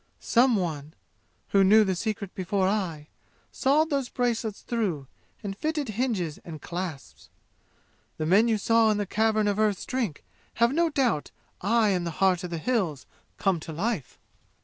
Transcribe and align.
Some 0.19 0.55
one, 0.55 0.95
who 1.49 1.63
knew 1.63 1.83
the 1.83 1.93
secret 1.93 2.33
before 2.33 2.67
I, 2.67 3.09
sawed 3.51 3.91
those 3.91 4.09
bracelets 4.09 4.61
through 4.61 5.05
and 5.43 5.55
fitted 5.55 5.89
hinges 5.89 6.39
and 6.43 6.59
clasps. 6.59 7.29
The 8.17 8.25
men 8.25 8.47
you 8.47 8.57
saw 8.57 8.89
in 8.89 8.97
the 8.97 9.05
Cavern 9.05 9.47
of 9.47 9.59
Earth's 9.59 9.85
Drink 9.85 10.23
have 10.55 10.73
no 10.73 10.89
doubt 10.89 11.29
I 11.61 11.89
am 11.89 12.03
the 12.03 12.17
'Heart 12.19 12.43
of 12.45 12.49
the 12.49 12.57
Hills' 12.57 13.05
come 13.37 13.59
to 13.59 13.71
life! 13.71 14.17